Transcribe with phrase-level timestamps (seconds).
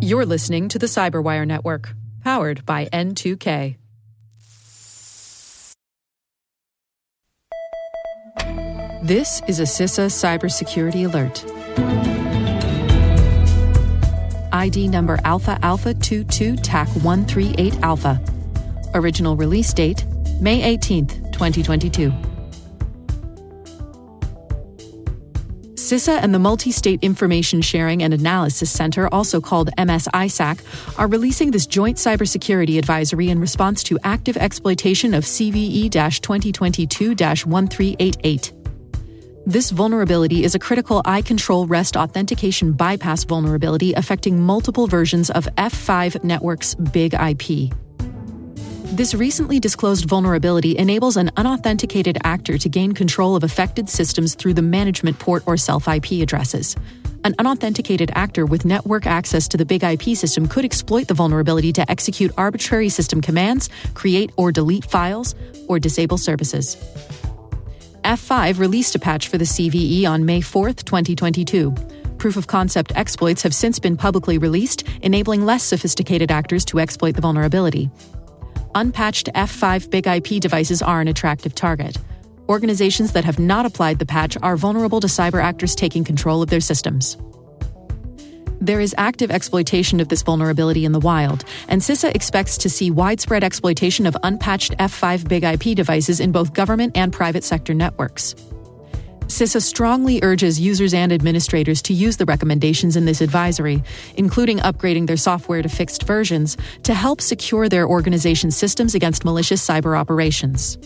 [0.00, 3.76] You're listening to the Cyberwire Network, powered by N2K.
[9.02, 11.44] This is a CISA cybersecurity alert.
[14.52, 18.20] ID number Alpha Alpha 22 TAC 138 Alpha.
[18.94, 20.04] Original release date
[20.40, 22.31] May 18th, 2022.
[25.92, 30.60] CISA and the Multi State Information Sharing and Analysis Center, also called MSISAC,
[30.98, 38.52] are releasing this joint cybersecurity advisory in response to active exploitation of CVE 2022 1388.
[39.44, 46.24] This vulnerability is a critical iControl REST authentication bypass vulnerability affecting multiple versions of F5
[46.24, 47.70] Network's Big IP.
[48.92, 54.52] This recently disclosed vulnerability enables an unauthenticated actor to gain control of affected systems through
[54.52, 56.76] the management port or self IP addresses.
[57.24, 61.72] An unauthenticated actor with network access to the big IP system could exploit the vulnerability
[61.72, 65.34] to execute arbitrary system commands, create or delete files,
[65.68, 66.76] or disable services.
[68.04, 71.70] F5 released a patch for the CVE on May 4, 2022.
[72.18, 77.14] Proof of concept exploits have since been publicly released, enabling less sophisticated actors to exploit
[77.14, 77.90] the vulnerability
[78.74, 81.96] unpatched F5 Big IP devices are an attractive target.
[82.48, 86.50] Organizations that have not applied the patch are vulnerable to cyber actors taking control of
[86.50, 87.16] their systems.
[88.60, 92.90] There is active exploitation of this vulnerability in the wild, and CISA expects to see
[92.92, 98.36] widespread exploitation of unpatched F5 Big IP devices in both government and private sector networks.
[99.32, 103.82] CISA strongly urges users and administrators to use the recommendations in this advisory,
[104.18, 109.66] including upgrading their software to fixed versions, to help secure their organization's systems against malicious
[109.66, 110.76] cyber operations.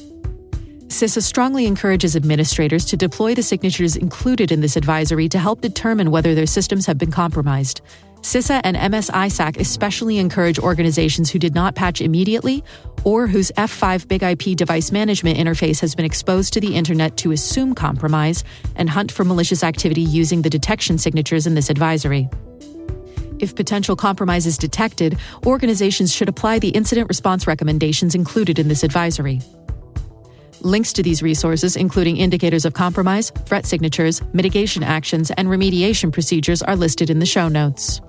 [0.87, 6.13] CISA strongly encourages administrators to deploy the signatures included in this advisory to help determine
[6.13, 7.81] whether their systems have been compromised.
[8.21, 12.63] CISA and MSISAC especially encourage organizations who did not patch immediately
[13.07, 17.31] or whose F5 Big IP device management interface has been exposed to the internet to
[17.31, 18.43] assume compromise
[18.75, 22.29] and hunt for malicious activity using the detection signatures in this advisory.
[23.39, 28.83] If potential compromise is detected, organizations should apply the incident response recommendations included in this
[28.83, 29.41] advisory.
[30.63, 36.61] Links to these resources, including indicators of compromise, threat signatures, mitigation actions, and remediation procedures,
[36.61, 38.01] are listed in the show notes.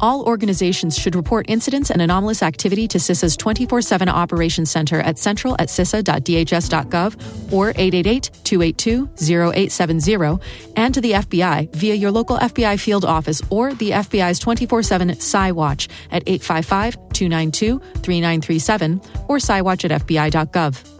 [0.00, 5.18] All organizations should report incidents and anomalous activity to CISA's 24 7 Operations Center at
[5.18, 9.08] central at cisa.dhs.gov or 888 282
[9.52, 10.38] 0870
[10.76, 15.08] and to the FBI via your local FBI field office or the FBI's 24 7
[15.10, 20.97] CyWatch at 855 292 3937 or CyWatch at FBI.gov.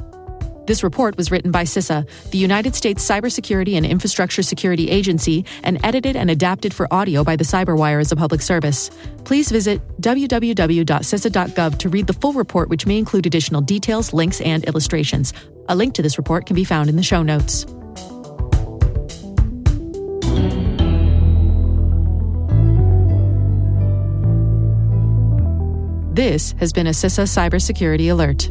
[0.69, 5.83] This report was written by CISA, the United States Cybersecurity and Infrastructure Security Agency, and
[5.83, 8.91] edited and adapted for audio by the Cyberwire as a public service.
[9.25, 14.63] Please visit www.cisa.gov to read the full report, which may include additional details, links, and
[14.65, 15.33] illustrations.
[15.71, 17.65] A link to this report can be found in the show notes.
[26.13, 28.51] This has been a CISA Cybersecurity Alert.